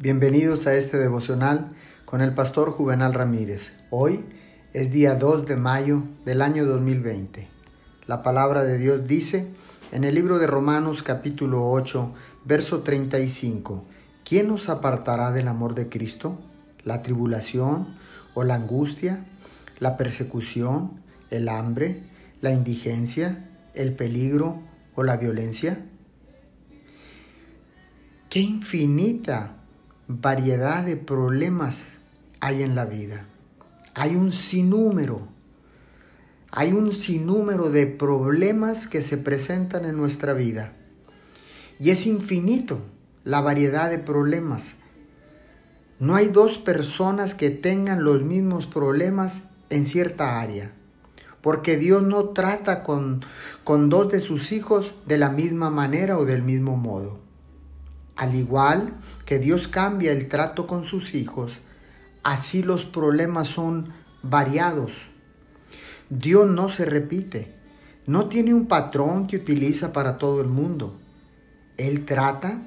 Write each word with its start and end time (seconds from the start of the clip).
Bienvenidos 0.00 0.66
a 0.66 0.74
este 0.74 0.98
devocional 0.98 1.68
con 2.04 2.20
el 2.20 2.34
pastor 2.34 2.72
Juvenal 2.72 3.14
Ramírez. 3.14 3.70
Hoy 3.90 4.24
es 4.72 4.90
día 4.90 5.14
2 5.14 5.46
de 5.46 5.54
mayo 5.54 6.02
del 6.24 6.42
año 6.42 6.66
2020. 6.66 7.46
La 8.08 8.20
palabra 8.20 8.64
de 8.64 8.76
Dios 8.76 9.06
dice 9.06 9.54
en 9.92 10.02
el 10.02 10.16
libro 10.16 10.40
de 10.40 10.48
Romanos 10.48 11.04
capítulo 11.04 11.70
8, 11.70 12.12
verso 12.44 12.82
35, 12.82 13.84
¿quién 14.24 14.48
nos 14.48 14.68
apartará 14.68 15.30
del 15.30 15.46
amor 15.46 15.76
de 15.76 15.88
Cristo? 15.88 16.40
¿La 16.82 17.04
tribulación 17.04 17.96
o 18.34 18.42
la 18.42 18.56
angustia? 18.56 19.24
¿La 19.78 19.96
persecución? 19.96 20.90
¿El 21.30 21.48
hambre? 21.48 22.02
¿La 22.40 22.50
indigencia? 22.50 23.48
¿El 23.74 23.94
peligro 23.94 24.60
o 24.96 25.04
la 25.04 25.18
violencia? 25.18 25.86
Qué 28.28 28.40
infinita 28.40 29.60
variedad 30.08 30.84
de 30.84 30.96
problemas 30.96 31.86
hay 32.40 32.62
en 32.62 32.74
la 32.74 32.84
vida. 32.84 33.26
Hay 33.94 34.16
un 34.16 34.32
sinnúmero. 34.32 35.28
Hay 36.50 36.72
un 36.72 36.92
sinnúmero 36.92 37.70
de 37.70 37.86
problemas 37.86 38.86
que 38.86 39.02
se 39.02 39.18
presentan 39.18 39.84
en 39.84 39.96
nuestra 39.96 40.34
vida. 40.34 40.74
Y 41.78 41.90
es 41.90 42.06
infinito 42.06 42.82
la 43.24 43.40
variedad 43.40 43.90
de 43.90 43.98
problemas. 43.98 44.74
No 45.98 46.14
hay 46.14 46.28
dos 46.28 46.58
personas 46.58 47.34
que 47.34 47.50
tengan 47.50 48.04
los 48.04 48.22
mismos 48.22 48.66
problemas 48.66 49.42
en 49.70 49.86
cierta 49.86 50.40
área. 50.40 50.72
Porque 51.40 51.76
Dios 51.76 52.02
no 52.02 52.30
trata 52.30 52.82
con, 52.82 53.22
con 53.64 53.90
dos 53.90 54.10
de 54.10 54.20
sus 54.20 54.52
hijos 54.52 54.94
de 55.06 55.18
la 55.18 55.30
misma 55.30 55.70
manera 55.70 56.18
o 56.18 56.24
del 56.24 56.42
mismo 56.42 56.76
modo. 56.76 57.23
Al 58.16 58.34
igual 58.34 58.94
que 59.24 59.38
Dios 59.38 59.68
cambia 59.68 60.12
el 60.12 60.28
trato 60.28 60.66
con 60.66 60.84
sus 60.84 61.14
hijos, 61.14 61.58
así 62.22 62.62
los 62.62 62.84
problemas 62.84 63.48
son 63.48 63.92
variados. 64.22 65.08
Dios 66.10 66.48
no 66.48 66.68
se 66.68 66.84
repite, 66.84 67.54
no 68.06 68.28
tiene 68.28 68.54
un 68.54 68.66
patrón 68.66 69.26
que 69.26 69.36
utiliza 69.36 69.92
para 69.92 70.18
todo 70.18 70.40
el 70.40 70.48
mundo. 70.48 70.96
Él 71.76 72.04
trata 72.04 72.62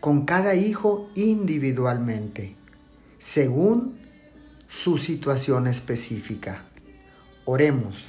con 0.00 0.24
cada 0.24 0.54
hijo 0.54 1.10
individualmente, 1.14 2.56
según 3.18 3.98
su 4.68 4.98
situación 4.98 5.66
específica. 5.66 6.64
Oremos. 7.44 8.06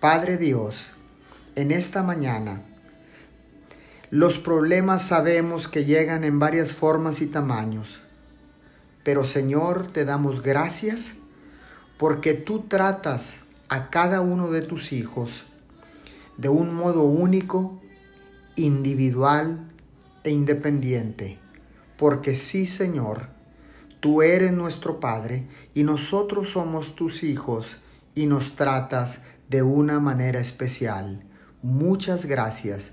Padre 0.00 0.36
Dios, 0.36 0.92
en 1.54 1.70
esta 1.70 2.02
mañana, 2.02 2.62
los 4.10 4.38
problemas 4.38 5.02
sabemos 5.02 5.68
que 5.68 5.84
llegan 5.84 6.24
en 6.24 6.38
varias 6.38 6.72
formas 6.72 7.20
y 7.20 7.26
tamaños. 7.26 8.02
Pero 9.02 9.24
Señor, 9.24 9.86
te 9.86 10.04
damos 10.04 10.42
gracias 10.42 11.14
porque 11.96 12.34
tú 12.34 12.60
tratas 12.60 13.42
a 13.68 13.90
cada 13.90 14.20
uno 14.20 14.50
de 14.50 14.62
tus 14.62 14.92
hijos 14.92 15.44
de 16.36 16.48
un 16.48 16.74
modo 16.74 17.04
único, 17.04 17.80
individual 18.56 19.68
e 20.24 20.30
independiente. 20.30 21.38
Porque 21.96 22.34
sí, 22.34 22.66
Señor, 22.66 23.28
tú 24.00 24.22
eres 24.22 24.52
nuestro 24.52 25.00
Padre 25.00 25.48
y 25.74 25.82
nosotros 25.82 26.50
somos 26.50 26.94
tus 26.94 27.22
hijos 27.22 27.78
y 28.14 28.26
nos 28.26 28.54
tratas 28.54 29.20
de 29.48 29.62
una 29.62 29.98
manera 30.00 30.40
especial. 30.40 31.24
Muchas 31.62 32.26
gracias 32.26 32.92